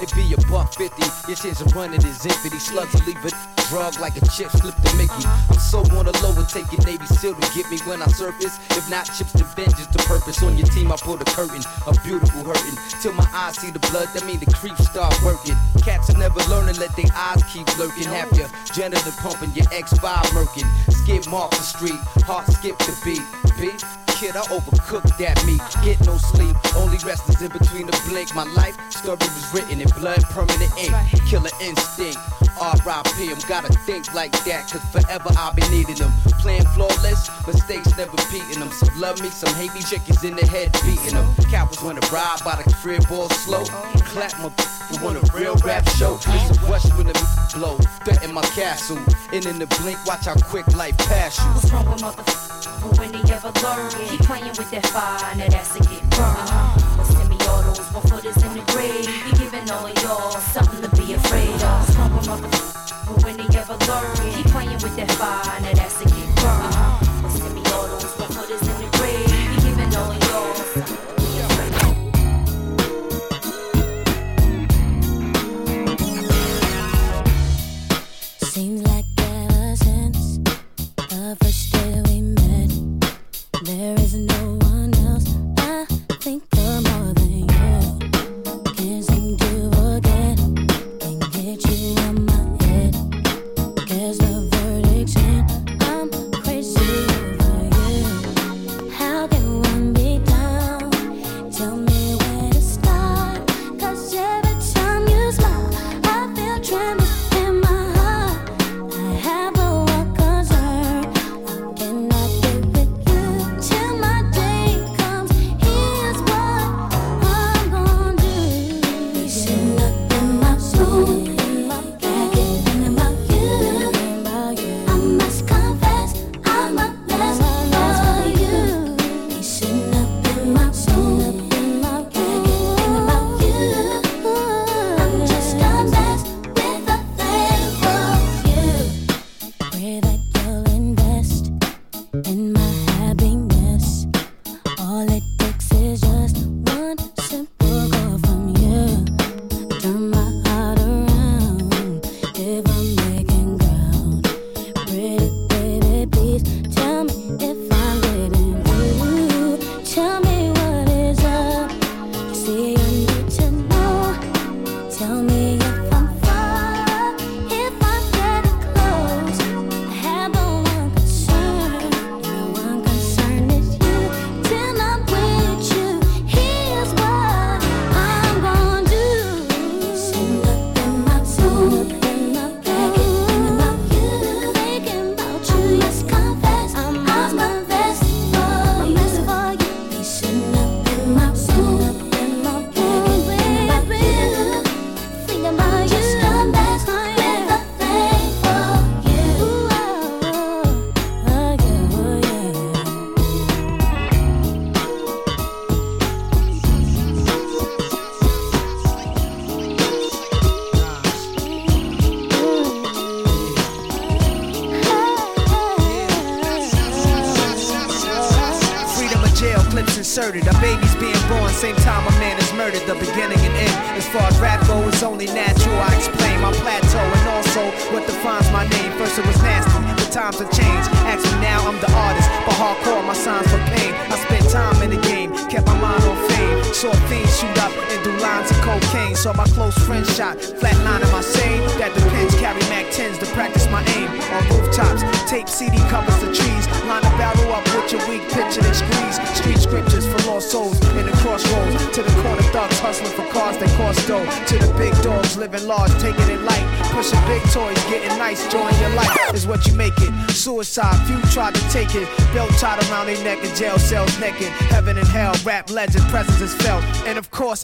It 0.00 0.12
be 0.14 0.32
a 0.34 0.36
buck 0.50 0.74
fifty. 0.74 1.02
Your 1.26 1.36
chance 1.36 1.60
of 1.60 1.74
running 1.74 2.04
is 2.04 2.24
empty. 2.26 2.58
Slugs 2.58 2.92
will 2.92 3.06
leave 3.06 3.24
a 3.24 3.30
drug 3.68 3.98
like 3.98 4.16
a 4.16 4.24
chip 4.28 4.50
slip 4.50 4.74
to 4.74 4.96
Mickey. 4.96 5.24
I'm 5.24 5.58
so 5.58 5.80
on 5.96 6.04
the 6.06 6.14
low 6.22 6.36
and 6.36 6.48
taking 6.48 6.84
Navy 6.84 7.06
SEAL 7.06 7.34
to 7.34 7.54
get 7.54 7.70
me 7.70 7.78
when 7.88 8.02
I 8.02 8.06
surface. 8.08 8.58
If 8.76 8.90
not 8.90 9.06
chips 9.06 9.32
to 9.32 9.44
vengeance 9.56 9.86
to 9.88 9.98
purpose. 10.04 10.42
On 10.42 10.56
your 10.56 10.66
team, 10.68 10.92
I 10.92 10.96
pull 10.96 11.16
the 11.16 11.24
curtain. 11.24 11.62
A 11.86 11.92
beautiful 12.04 12.44
hurting. 12.44 12.76
Till 13.00 13.12
my 13.14 13.26
eyes 13.32 13.56
see 13.56 13.70
the 13.70 13.80
blood, 13.90 14.08
that 14.14 14.24
mean 14.26 14.38
the 14.38 14.52
creeps 14.52 14.86
start 14.86 15.14
working. 15.22 15.56
Cats 15.82 16.10
are 16.14 16.18
never 16.18 16.40
learning, 16.50 16.76
let 16.76 16.94
their 16.96 17.10
eyes 17.14 17.42
keep 17.52 17.66
lurking. 17.78 18.04
Have 18.04 18.30
your 18.36 18.48
janitor 18.72 19.12
pumping, 19.18 19.52
your 19.52 19.66
X5 19.66 20.32
murking. 20.36 20.68
Skip 20.92 21.32
off 21.32 21.50
the 21.50 21.64
street, 21.64 22.00
heart 22.24 22.46
skip 22.46 22.78
the 22.78 22.92
beat. 23.04 23.24
Beat 23.58 24.05
kid, 24.16 24.34
I 24.34 24.40
overcooked 24.48 25.18
that 25.18 25.36
meat. 25.44 25.60
Get 25.84 26.00
no 26.06 26.16
sleep, 26.16 26.56
only 26.76 26.96
rest 27.04 27.28
is 27.28 27.42
in 27.42 27.52
between 27.52 27.86
the 27.86 27.96
blink. 28.08 28.34
My 28.34 28.44
life 28.56 28.76
story 28.90 29.20
was 29.20 29.52
written 29.52 29.80
in 29.80 29.88
blood, 30.00 30.22
permanent 30.32 30.72
ink. 30.80 30.94
Killer 31.28 31.52
instinct, 31.60 32.18
R.I.P. 32.58 33.28
I'm 33.28 33.38
gotta 33.46 33.72
think 33.84 34.12
like 34.14 34.32
that, 34.44 34.72
cause 34.72 34.84
forever 34.88 35.28
I'll 35.36 35.54
be 35.54 35.62
needing 35.68 35.96
them. 35.96 36.12
Playing 36.40 36.64
flawless, 36.72 37.28
mistakes 37.46 37.94
never 37.96 38.16
beating 38.32 38.60
them. 38.60 38.70
Some 38.72 38.98
love 38.98 39.20
me, 39.20 39.28
some 39.28 39.52
hate 39.54 39.74
me, 39.74 39.82
chickens 39.82 40.24
in 40.24 40.34
the 40.34 40.46
head 40.46 40.72
beating 40.84 41.14
them. 41.14 41.28
Cowboys 41.52 41.82
wanna 41.82 42.00
ride 42.08 42.40
by 42.42 42.56
the 42.56 42.64
crib 42.80 43.04
all 43.10 43.28
slow. 43.28 43.64
Oh, 43.68 43.92
Clap 44.16 44.32
my 44.40 44.48
for 44.48 45.04
want 45.04 45.16
a 45.16 45.36
real 45.36 45.56
rap 45.56 45.88
show. 45.90 46.14
It's 46.14 46.56
a 46.56 46.60
rush 46.70 46.86
when 46.96 47.06
the 47.06 47.48
blow, 47.54 47.76
threaten 48.04 48.32
my 48.32 48.42
castle. 48.42 48.98
And 49.32 49.44
in 49.44 49.58
the 49.58 49.66
blink, 49.66 49.98
watch 50.06 50.26
how 50.26 50.36
quick 50.36 50.66
life 50.74 50.96
pass 50.98 51.38
you. 51.38 51.44
What's 51.52 51.72
wrong 51.72 51.90
with 51.90 52.02
motherfuckers? 52.02 52.98
When 52.98 53.10
they 53.12 53.32
ever 53.32 53.52
learned? 53.62 54.05
Keep 54.08 54.20
playing 54.20 54.46
with 54.46 54.70
that 54.70 54.86
fire, 54.86 55.34
now 55.36 55.48
that's 55.48 55.74
a 55.74 55.80
get 55.80 56.00
burned. 56.10 56.22
Uh-huh. 56.22 57.04
send 57.04 57.28
me 57.28 57.36
all 57.48 57.62
those 57.62 57.78
foot 57.78 58.08
footers 58.08 58.36
in 58.44 58.52
the 58.54 58.62
grave. 58.72 59.06
Be 59.24 59.36
giving 59.36 59.68
all 59.70 59.84
of 59.84 60.02
y'all. 60.02 60.25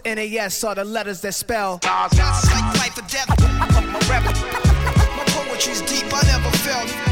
NAS 0.05 0.65
are 0.65 0.75
the 0.75 0.85
letters 0.85 1.21
that 1.21 1.35
spell. 1.35 1.81
Nah, 1.85 2.09
nah, 2.15 2.19
nah. 2.19 2.73
Like 2.79 2.79
life 2.79 2.99
or 2.99 3.07
death. 3.09 3.29
My, 4.09 5.25
poetry's 5.27 5.83
deep, 5.83 6.07
I 6.13 6.23
never. 6.27 7.12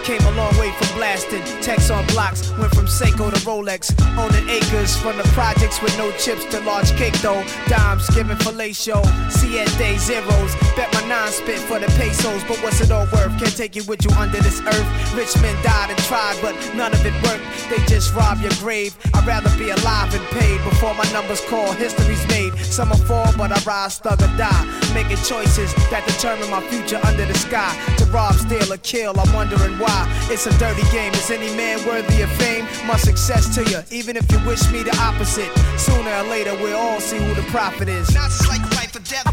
Came 0.03 0.21
a 0.21 0.31
long 0.31 0.57
way 0.57 0.71
from 0.71 0.97
blasting. 0.97 1.43
Text 1.61 1.91
on 1.91 2.05
blocks, 2.07 2.49
went 2.57 2.73
from 2.73 2.85
Seiko 2.85 3.29
to 3.29 3.39
Rolex. 3.45 3.93
Owning 4.17 4.49
acres 4.49 4.97
from 4.97 5.15
the 5.15 5.23
projects 5.35 5.79
with 5.81 5.95
no 5.95 6.11
chips 6.17 6.43
to 6.45 6.59
large 6.61 6.91
cake 6.97 7.13
though. 7.21 7.43
Dimes 7.67 8.09
giving 8.09 8.35
fellatio. 8.37 9.05
Siete 9.31 9.99
zeros. 9.99 10.55
Bet 10.75 10.91
my 10.93 11.07
nine 11.07 11.31
spit 11.31 11.59
for 11.59 11.77
the 11.79 11.85
pesos. 11.99 12.43
But 12.45 12.57
what's 12.63 12.81
it 12.81 12.91
all 12.91 13.05
worth? 13.13 13.37
Can't 13.37 13.55
take 13.55 13.75
you 13.75 13.83
with 13.83 14.03
you 14.03 14.09
under 14.17 14.39
this 14.41 14.59
earth. 14.61 15.15
Rich 15.15 15.39
men 15.39 15.55
died 15.63 15.91
and 15.91 15.99
tried, 16.09 16.35
but 16.41 16.55
none 16.73 16.93
of 16.93 17.05
it 17.05 17.13
worked. 17.21 17.45
They 17.69 17.77
just 17.85 18.13
rob 18.15 18.41
your 18.41 18.53
grave. 18.57 18.97
I'd 19.13 19.27
rather 19.27 19.55
be 19.55 19.69
alive 19.69 20.13
and 20.15 20.25
paid 20.33 20.57
before 20.63 20.95
my 20.95 21.09
numbers 21.13 21.41
call. 21.45 21.71
History's 21.73 22.25
made. 22.27 22.57
Some 22.57 22.89
will 22.89 22.97
fall, 23.05 23.31
but 23.37 23.51
I 23.51 23.61
rise, 23.65 23.99
thug 23.99 24.19
or 24.21 24.33
die. 24.35 24.65
Making 24.95 25.17
choices 25.17 25.73
that 25.91 26.03
determine 26.07 26.49
my 26.49 26.61
future 26.67 26.99
under 27.05 27.25
the 27.25 27.37
sky. 27.37 27.71
To 27.97 28.05
rob, 28.05 28.33
steal, 28.33 28.73
or 28.73 28.77
kill, 28.77 29.13
I'm 29.19 29.31
wondering 29.33 29.77
why. 29.77 29.90
It's 30.31 30.47
a 30.47 30.57
dirty 30.57 30.83
game. 30.91 31.13
Is 31.13 31.29
any 31.29 31.53
man 31.57 31.85
worthy 31.85 32.21
of 32.21 32.31
fame? 32.39 32.65
My 32.87 32.95
success 32.95 33.53
to 33.55 33.63
you, 33.69 33.83
even 33.91 34.15
if 34.15 34.31
you 34.31 34.39
wish 34.47 34.63
me 34.71 34.81
the 34.81 34.95
opposite. 34.97 35.51
Sooner 35.77 36.09
or 36.09 36.23
later, 36.23 36.55
we'll 36.55 36.77
all 36.77 37.01
see 37.01 37.17
who 37.17 37.33
the 37.35 37.43
prophet 37.51 37.89
is. 37.89 38.07
Not 38.15 38.31
just 38.31 38.47
like 38.47 38.63
life 38.79 38.95
or 38.95 39.03
death. 39.03 39.27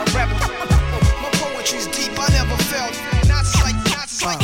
My 0.00 0.04
rebel. 0.16 0.40
My 1.20 1.28
poetry's 1.36 1.86
deep, 1.88 2.16
I 2.16 2.26
never 2.32 2.56
felt. 2.72 2.96
Not 3.28 3.44
just 3.44 3.60
like, 3.62 3.76
not 3.92 4.08
just 4.08 4.24
like 4.24 4.40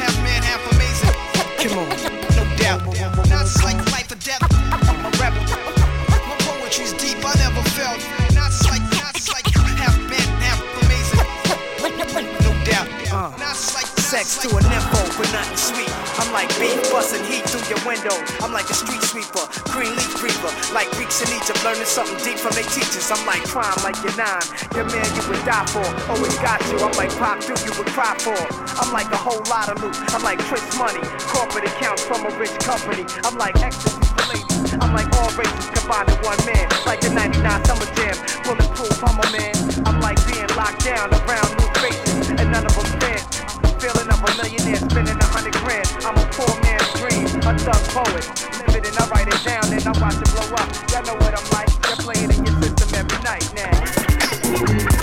half 0.00 0.16
man, 0.24 0.42
half 0.42 0.64
amazing. 0.72 1.12
Come 1.60 1.84
on. 1.84 1.88
No 2.32 2.44
doubt. 2.56 2.80
Not 3.28 3.44
like 3.62 3.76
life 3.92 4.10
or 4.10 4.16
death. 4.24 4.40
My 5.04 5.12
rebel. 5.20 5.44
My 6.08 6.36
poetry's 6.48 6.94
deep, 6.94 7.20
I 7.20 7.36
never 7.44 7.60
felt. 7.76 8.00
Not 8.32 8.56
like, 8.72 8.80
not 8.96 9.12
like 9.36 9.46
half 9.76 10.00
man, 10.08 10.28
half 10.40 10.64
amazing. 10.80 11.20
No 12.40 12.52
doubt. 12.64 12.88
Uh. 13.12 13.36
Not 13.36 13.56
like 13.74 13.75
Sex 14.16 14.40
to 14.40 14.48
a 14.48 14.60
nympho, 14.72 15.04
but 15.20 15.28
nothing 15.28 15.60
sweet. 15.60 15.92
I'm 16.16 16.32
like 16.32 16.48
beef 16.56 16.80
busting 16.88 17.20
heat 17.28 17.44
through 17.44 17.68
your 17.68 17.76
window. 17.84 18.16
I'm 18.40 18.48
like 18.48 18.64
a 18.64 18.72
street 18.72 19.04
sweeper, 19.04 19.44
green 19.68 19.92
leaf 19.92 20.08
breather. 20.16 20.48
Like 20.72 20.88
Greeks 20.96 21.20
in 21.20 21.28
Egypt, 21.36 21.60
learning 21.60 21.84
something 21.84 22.16
deep 22.24 22.40
from 22.40 22.56
their 22.56 22.64
teachers. 22.64 23.12
I'm 23.12 23.20
like 23.28 23.44
crime, 23.44 23.76
like 23.84 24.00
your 24.00 24.16
nine. 24.16 24.40
Your 24.72 24.88
man 24.88 25.04
you 25.12 25.20
would 25.28 25.44
die 25.44 25.68
for, 25.68 25.84
oh, 25.84 26.16
always 26.16 26.32
got 26.40 26.64
you. 26.72 26.80
I'm 26.80 26.96
like 26.96 27.12
pop 27.20 27.44
dude 27.44 27.60
you 27.60 27.76
would 27.76 27.92
cry 27.92 28.16
for. 28.16 28.40
I'm 28.80 28.88
like 28.88 29.12
a 29.12 29.20
whole 29.20 29.44
lot 29.52 29.68
of 29.68 29.84
loot. 29.84 29.92
I'm 30.16 30.24
like 30.24 30.40
Chris 30.48 30.64
Money, 30.80 31.04
corporate 31.28 31.68
accounts 31.68 32.00
from 32.08 32.24
a 32.24 32.32
rich 32.40 32.56
company. 32.64 33.04
I'm 33.20 33.36
like 33.36 33.60
ecstasy 33.60 34.00
for 34.00 34.32
ladies. 34.32 34.80
I'm 34.80 34.96
like 34.96 35.12
all 35.20 35.28
races 35.36 35.68
combined 35.76 36.08
in 36.08 36.16
one 36.24 36.40
man. 36.48 36.64
Like 36.88 37.04
the 37.04 37.12
99 37.12 37.36
Summer 37.68 37.88
Jam, 37.92 38.16
bulletproof, 38.48 38.96
I'm 39.04 39.20
a 39.20 39.28
man. 39.28 39.56
I'm 39.84 40.00
like 40.00 40.16
being 40.24 40.48
locked 40.56 40.88
down 40.88 41.12
around 41.12 41.52
new 41.60 41.68
faces, 41.84 42.32
and 42.32 42.48
none 42.48 42.64
of 42.64 42.72
them 42.72 43.05
a 44.24 44.36
millionaire, 44.36 44.76
spending 44.76 45.18
a 45.18 45.24
hundred 45.24 45.54
grand. 45.54 45.88
I'm 46.04 46.16
a 46.16 46.26
poor 46.32 46.52
man's 46.62 46.88
dream, 46.96 47.26
a 47.44 47.52
thug 47.58 47.82
poet. 47.92 48.24
Live 48.66 48.76
it 48.76 48.86
and 48.88 48.98
I 48.98 49.08
write 49.08 49.28
it 49.28 49.42
down 49.44 49.72
and 49.72 49.84
I 49.84 49.92
watch 50.00 50.16
it 50.16 50.30
blow 50.32 50.48
up. 50.56 50.68
Y'all 50.90 51.04
know 51.04 51.16
what 51.20 51.34
I'm 51.36 51.48
like. 51.50 51.68
You're 51.86 51.96
playing 51.96 52.30
in 52.30 52.44
your 52.44 52.54
system 52.62 52.94
every 52.94 53.22
night 53.22 53.46
now. 53.54 54.95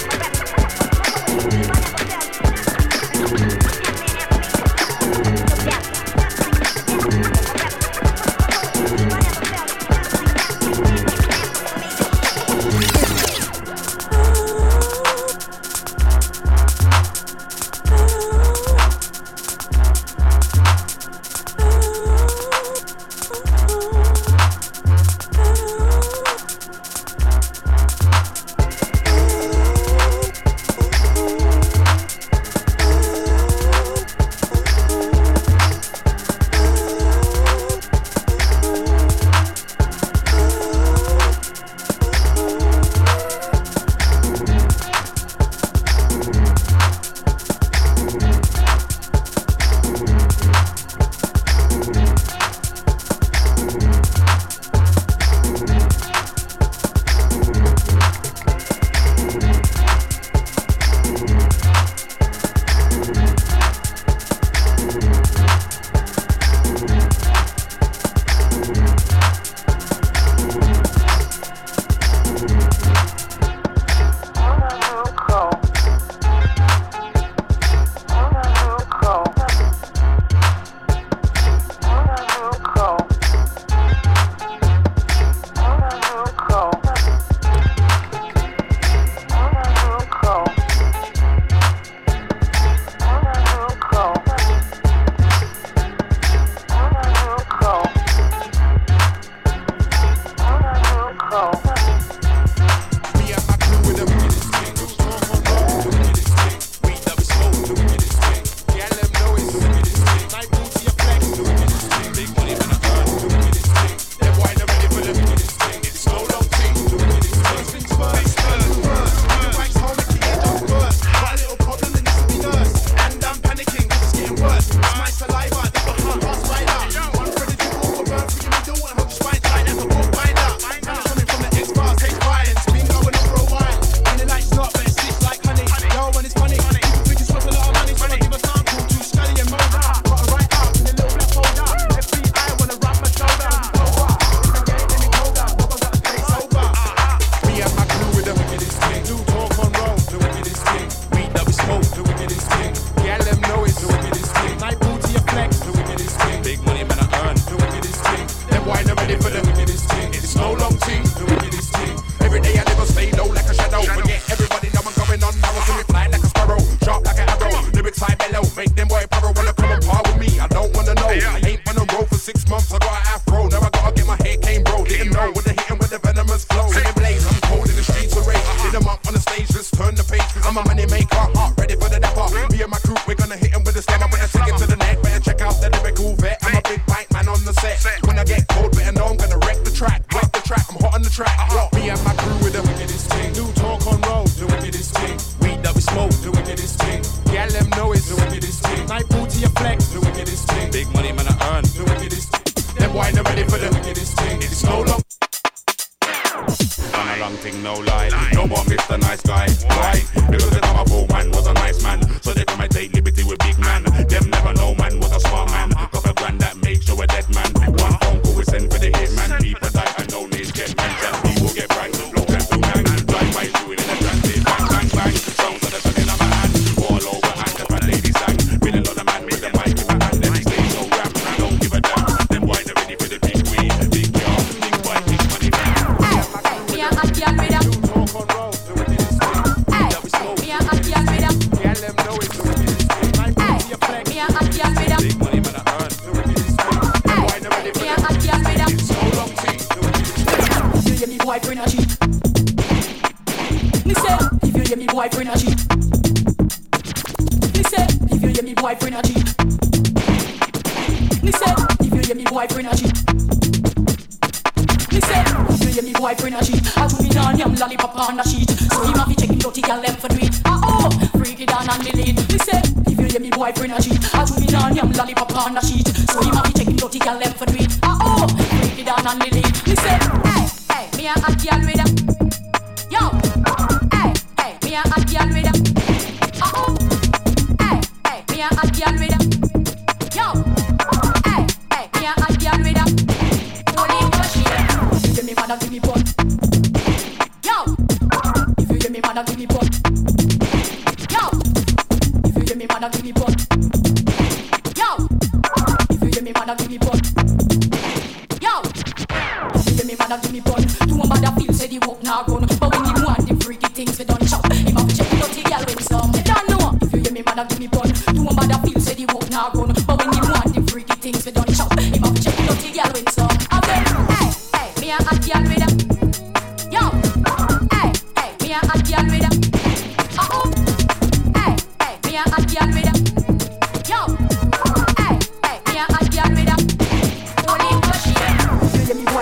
upon 275.23 275.53
the 275.53 275.62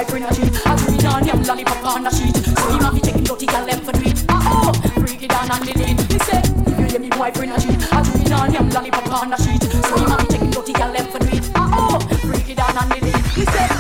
boyfriend 0.03 0.25
a 0.25 0.35
cheat. 0.35 0.67
I 0.67 0.75
green 0.77 1.05
on 1.05 1.25
him 1.25 1.43
lollipop 1.43 1.85
on 1.85 2.03
the 2.03 2.09
sheet. 2.09 2.35
So 2.35 2.71
he 2.71 2.77
have 2.83 2.93
be 2.93 3.01
taking 3.01 3.23
dirty 3.23 3.45
gal 3.45 3.65
them 3.65 3.79
for 3.81 3.93
treat. 3.93 4.25
Ah 4.29 4.41
oh, 4.45 4.73
freak 5.01 5.23
it 5.23 5.29
down 5.29 5.51
and 5.51 5.65
delete. 5.65 5.99
He 6.11 6.19
said, 6.19 6.45
if 6.67 6.79
you 6.79 6.85
hear 6.85 6.99
me 6.99 7.09
boyfriend 7.09 7.51
a 7.51 7.61
cheat, 7.61 7.93
I 7.93 8.01
green 8.03 8.33
on 8.33 8.51
him 8.51 8.69
lollipop 8.69 9.21
on 9.21 9.29
the 9.29 9.37
sheet. 9.37 9.63
So 9.63 9.97
he 9.97 10.03
have 10.09 10.19
be 10.19 10.25
taking 10.25 10.51
dirty 10.51 10.73
gal 10.73 10.91
them 10.91 11.05
for 11.07 11.19
treat. 11.19 11.51
Ah 11.55 11.69
oh, 11.73 11.99
freak 12.27 12.49
it 12.49 12.57
down 12.57 12.77
and 12.77 12.91
delete. 12.91 13.25
He 13.35 13.45
said. 13.45 13.70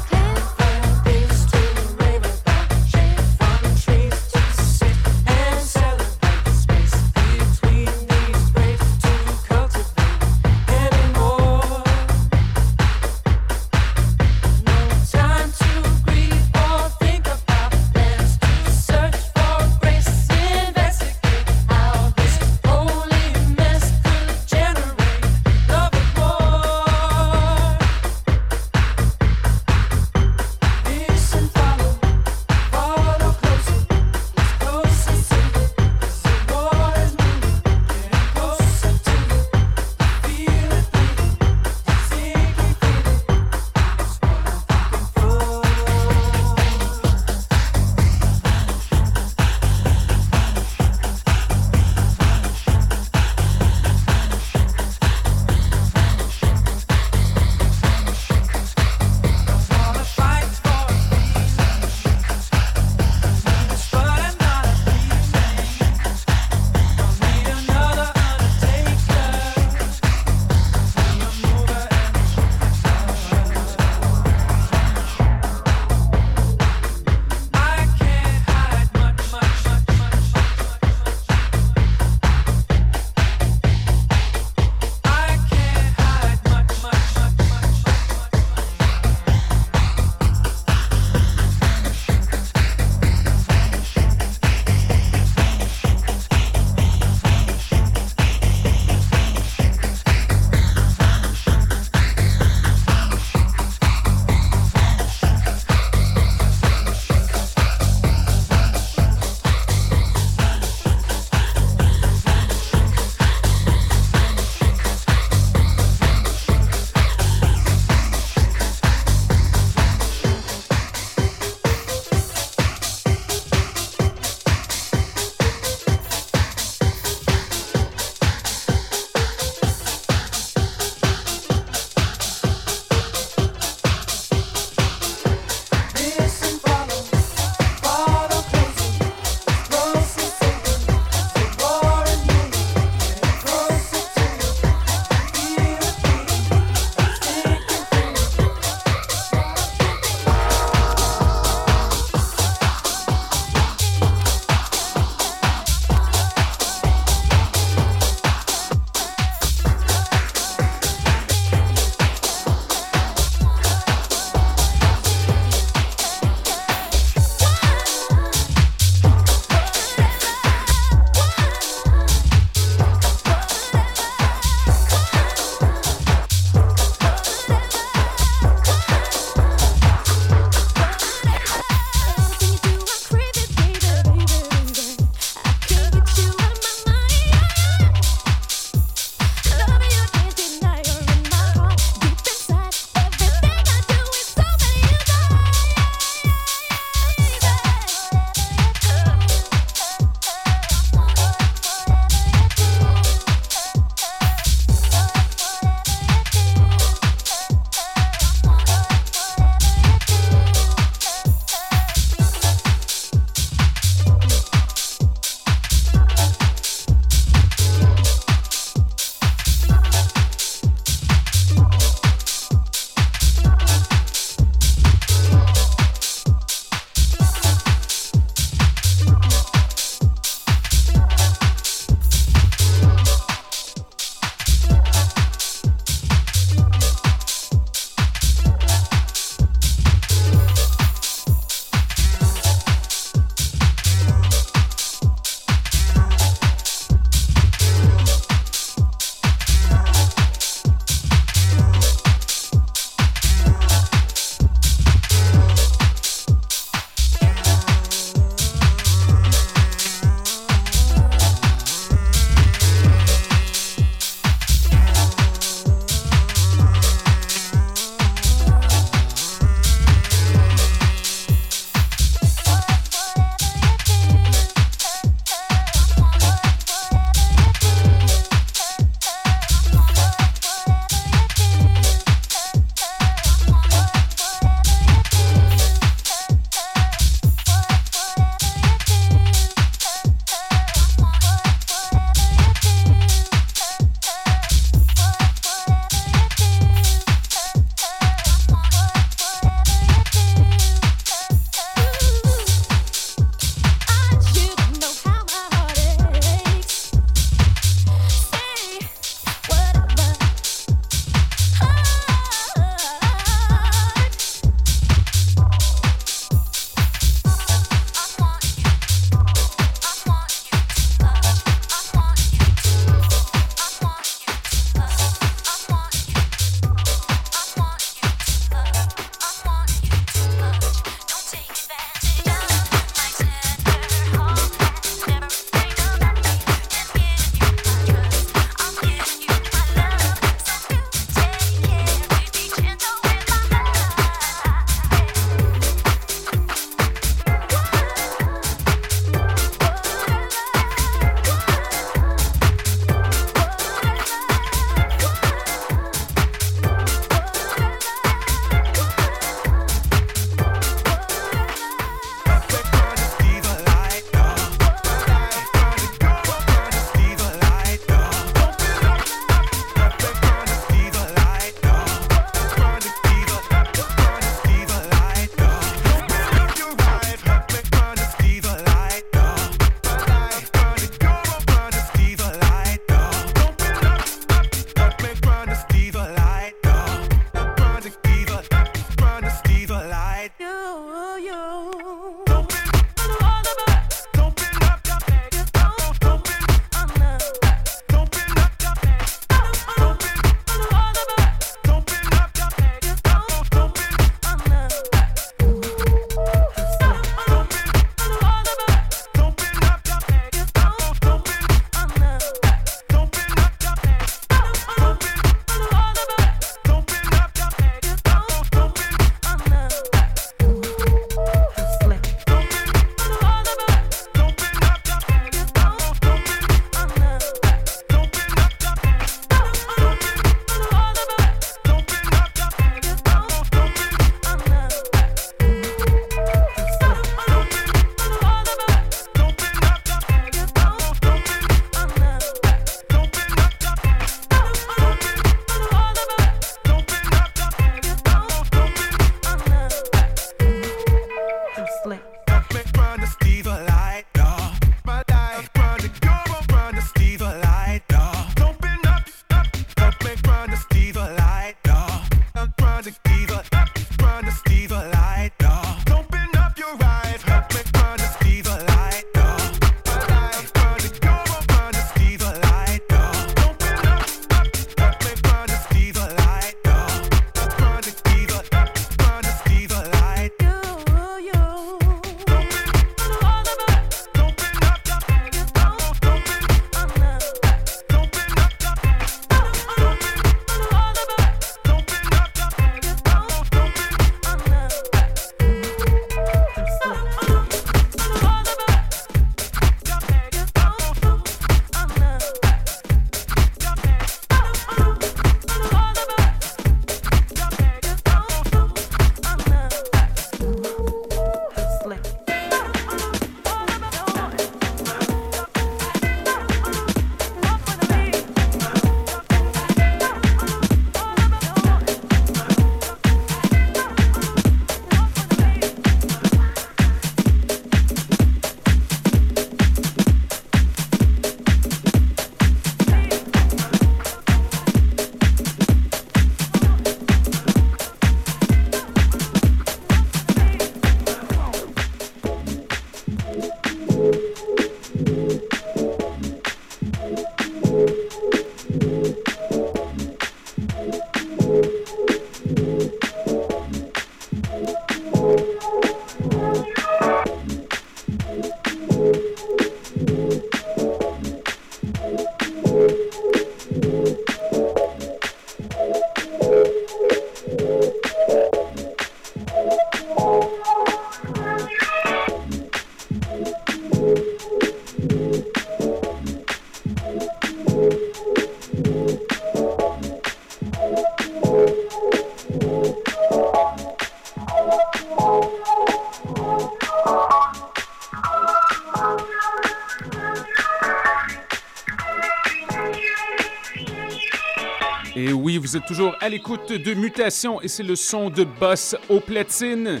Toujours 595.80 596.14
à 596.20 596.28
l'écoute 596.28 596.72
de 596.72 596.94
Mutation 596.94 597.60
et 597.60 597.68
c'est 597.68 597.82
le 597.82 597.96
son 597.96 598.30
de 598.30 598.44
Boss 598.44 598.96
au 599.08 599.20
platine. 599.20 600.00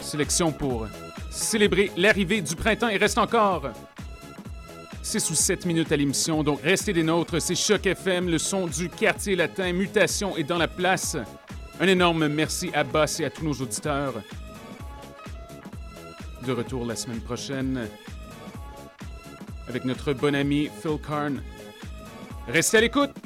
Sélection 0.00 0.52
pour 0.52 0.86
célébrer 1.30 1.90
l'arrivée 1.96 2.40
du 2.40 2.54
printemps. 2.54 2.88
Il 2.88 2.98
reste 2.98 3.18
encore 3.18 3.70
6 5.02 5.30
ou 5.30 5.34
7 5.34 5.66
minutes 5.66 5.90
à 5.92 5.96
l'émission, 5.96 6.42
donc 6.42 6.60
restez 6.62 6.92
des 6.92 7.02
nôtres. 7.02 7.40
C'est 7.40 7.54
Choc 7.54 7.86
FM, 7.86 8.28
le 8.28 8.38
son 8.38 8.66
du 8.66 8.88
quartier 8.88 9.36
latin. 9.36 9.72
Mutation 9.72 10.36
est 10.36 10.44
dans 10.44 10.58
la 10.58 10.68
place. 10.68 11.16
Un 11.80 11.86
énorme 11.86 12.28
merci 12.28 12.70
à 12.74 12.84
Boss 12.84 13.20
et 13.20 13.24
à 13.24 13.30
tous 13.30 13.44
nos 13.44 13.54
auditeurs. 13.54 14.14
De 16.46 16.52
retour 16.52 16.84
la 16.84 16.96
semaine 16.96 17.20
prochaine 17.20 17.88
avec 19.68 19.84
notre 19.84 20.12
bon 20.12 20.34
ami 20.34 20.70
Phil 20.80 20.98
Karn. 21.06 21.42
Restez 22.48 22.78
à 22.78 22.80
l'écoute! 22.80 23.17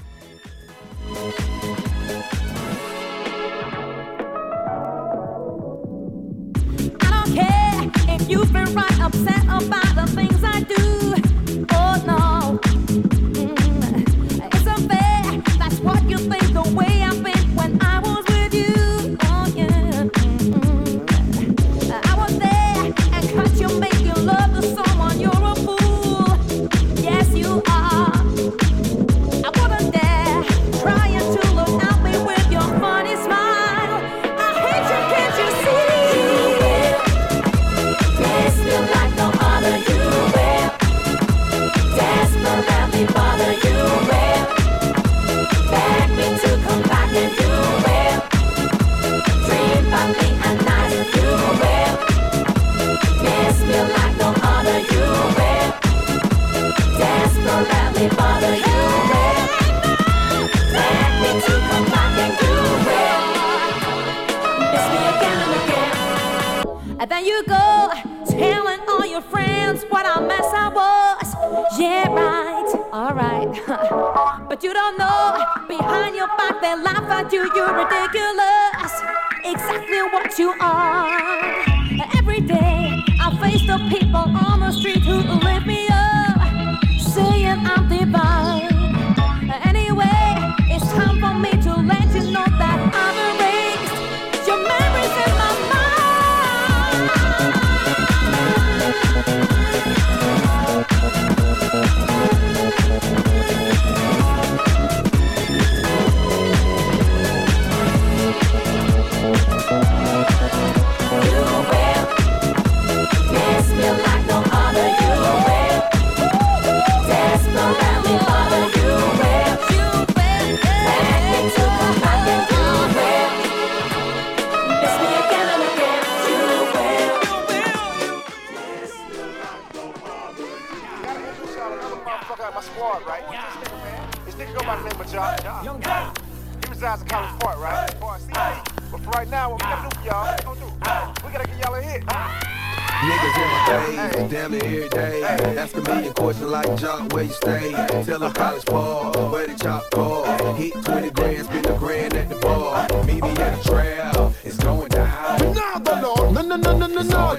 Spend 152.13 152.19
at 152.19 152.29
the 152.29 152.47
bar. 152.47 153.05
Meet 153.05 153.23
me 153.23 153.31
at 153.31 153.57
the 153.57 153.69
trail, 153.69 154.35
it's 154.45 154.57
going 154.57 154.89
down. 154.89 155.55
Nah, 155.55 155.79
go 155.79 156.01
no, 156.01 156.31
no, 156.31 156.43
no, 156.43 156.57
no, 156.57 156.73
no, 156.73 156.87
no, 156.87 157.03
no. 157.03 157.37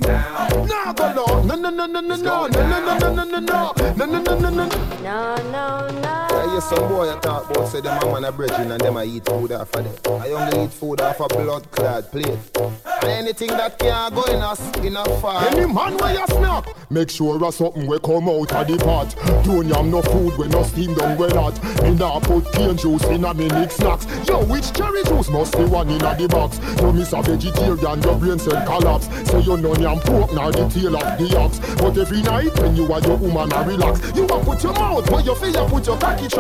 Nah, 0.66 0.94
go 0.94 1.14
no, 1.14 1.42
no, 1.44 1.56
no, 1.56 1.70
no, 1.70 1.86
no, 1.86 2.02
no, 2.02 2.16
no, 2.16 2.48
no, 2.48 2.58
no, 2.58 2.80
no, 2.80 2.98
no, 2.98 3.10
no, 3.10 3.24
no, 3.24 3.40
no, 3.40 3.74
no, 3.86 4.06
no, 4.06 4.20
no, 4.20 4.36
no, 4.36 4.50
no. 4.50 4.66
No, 5.04 5.36
no, 5.52 5.90
no. 6.02 6.33
I 6.33 6.33
hear 6.54 6.62
some 6.62 6.88
boy 6.88 7.12
I 7.12 7.20
talk 7.20 7.50
about 7.50 7.68
say 7.68 7.82
them 7.82 8.02
a 8.02 8.06
man 8.14 8.24
a 8.26 8.32
brethren 8.32 8.72
and 8.72 8.82
them 8.82 8.98
a 8.98 9.04
eat 9.04 9.26
food 9.26 9.52
off 9.52 9.74
of 9.76 10.04
them. 10.04 10.22
I 10.22 10.30
only 10.30 10.66
eat 10.66 10.72
food 10.72 11.02
off 11.02 11.20
a 11.20 11.28
blood 11.28 11.70
clad 11.72 12.12
plate. 12.12 12.38
Anything 13.04 13.50
that 13.50 13.78
can 13.80 14.14
go 14.14 14.24
in 14.26 14.42
us 14.42 14.62
in 14.78 14.96
a 14.96 15.04
fire. 15.20 15.48
Any 15.50 15.66
man 15.66 15.98
where 15.98 16.14
you 16.14 16.26
snack, 16.28 16.66
make 16.90 17.10
sure 17.10 17.44
a 17.44 17.52
something 17.52 17.88
will 17.88 18.00
come 18.00 18.30
out 18.30 18.52
of 18.54 18.68
the 18.68 18.78
pot. 18.78 19.16
Don't 19.44 19.68
yam 19.68 19.92
no 19.92 20.02
food 20.02 20.38
when 20.38 20.50
no 20.52 20.64
steam 20.64 20.94
down 20.94 21.18
well 21.18 21.34
hot. 21.34 21.84
Me 21.84 21.96
nah 21.96 22.20
put 22.20 22.50
cane 22.54 22.78
juice 22.78 23.04
in 23.06 23.26
a 23.26 23.34
me 23.34 23.48
mix 23.50 23.76
snacks. 23.76 24.06
Yo, 24.28 24.44
which 24.46 24.72
cherry 24.74 25.04
juice 25.04 25.30
must 25.30 25.58
be 25.58 25.66
one 25.66 25.90
in 25.90 26.04
a 26.04 26.16
the 26.16 26.28
box? 26.28 26.60
You 26.82 26.94
miss 26.94 27.14
a 27.14 27.22
vegetarian, 27.22 28.02
your 28.04 28.18
brain 28.18 28.40
cell 28.40 28.64
collapse. 28.66 29.08
Say 29.30 29.42
you 29.42 29.58
no 29.58 29.76
yam 29.76 30.00
pork 30.00 30.32
nor 30.34 30.52
the 30.52 30.70
tail 30.70 30.96
of 30.96 31.18
the 31.18 31.38
ox. 31.38 31.60
But 31.76 31.98
every 31.98 32.22
night 32.22 32.58
when 32.60 32.76
you 32.76 32.92
and 32.92 33.06
your 33.06 33.18
woman 33.18 33.52
a 33.52 33.64
relax, 33.64 34.16
you 34.16 34.26
a 34.26 34.44
put 34.44 34.64
your 34.64 34.74
mouth 34.74 35.10
where 35.10 35.22
you 35.22 35.36
feel 35.36 35.52
you 35.52 35.70
put 35.70 35.88
your 35.88 35.98
cocky 35.98 36.28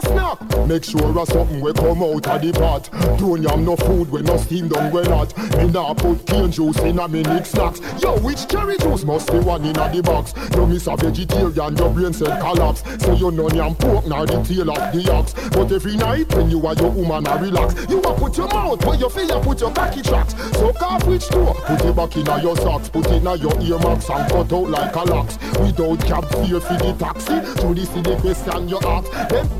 snap 0.00 0.50
Make 0.66 0.84
sure 0.84 1.18
a 1.18 1.26
something 1.26 1.60
we 1.60 1.72
come 1.72 2.02
out 2.02 2.26
of 2.26 2.42
the 2.42 2.52
pot. 2.52 2.88
Don't 3.18 3.42
yam 3.42 3.64
no 3.64 3.74
food 3.74 4.10
when 4.10 4.24
no 4.24 4.36
steam 4.36 4.68
done 4.68 4.92
well 4.92 5.04
hot. 5.04 5.36
Me 5.58 5.66
nah 5.66 5.94
put 5.94 6.24
cane 6.26 6.52
juice 6.52 6.78
in 6.80 6.98
a 6.98 7.08
me 7.08 7.24
snacks. 7.42 7.80
Yo, 8.00 8.18
which 8.20 8.46
cherry 8.46 8.78
juice 8.78 9.04
must 9.04 9.32
be 9.32 9.38
one 9.40 9.64
in 9.64 9.76
a 9.76 9.90
the 9.90 10.02
box? 10.02 10.32
You 10.54 10.66
miss 10.66 10.86
a 10.86 10.96
vegetarian, 10.96 11.76
your 11.76 11.90
brain 11.90 12.12
cell 12.12 12.38
collapse. 12.40 12.84
So 13.04 13.14
you 13.14 13.32
know 13.32 13.50
yam 13.50 13.74
pork 13.74 14.06
nor 14.06 14.26
the 14.26 14.40
tail 14.42 14.70
of 14.70 14.92
the 14.92 15.12
ox. 15.12 15.34
But 15.50 15.72
every 15.72 15.96
night 15.96 16.32
when 16.34 16.50
you 16.50 16.64
are 16.66 16.74
your 16.74 16.90
woman 16.90 17.26
a 17.26 17.36
relax, 17.38 17.74
you 17.90 17.98
a 18.00 18.14
put 18.14 18.36
your 18.36 18.48
mouth 18.48 18.84
where 18.84 18.96
your 18.96 19.10
you 19.10 19.40
put 19.40 19.60
your 19.60 19.72
backy 19.72 20.02
tracks. 20.02 20.34
So 20.52 20.70
off 20.80 21.04
which 21.06 21.28
door, 21.28 21.54
put 21.66 21.84
it 21.84 21.96
back 21.96 22.16
in 22.16 22.26
your 22.42 22.56
socks, 22.56 22.88
put 22.88 23.06
it 23.06 23.24
in 23.24 23.40
your 23.40 23.60
earmarks 23.60 24.08
and 24.08 24.30
cut 24.30 24.52
out 24.52 24.70
like 24.70 24.94
a 24.94 25.02
locks. 25.02 25.36
Without 25.58 25.98
cab 26.06 26.30
fare 26.30 26.60
for 26.60 26.78
the 26.78 26.94
taxi, 26.98 27.34
is 27.80 27.88
the 27.90 28.16
question 28.20 28.68
you 28.68 28.78
ask. 28.84 29.10
Then 29.30 29.59